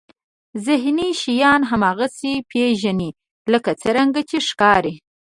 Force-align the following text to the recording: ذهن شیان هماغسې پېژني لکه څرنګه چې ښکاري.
ذهن 0.67 0.97
شیان 1.21 1.61
هماغسې 1.71 2.33
پېژني 2.51 3.09
لکه 3.53 3.71
څرنګه 3.81 4.21
چې 4.29 4.37
ښکاري. 4.47 4.95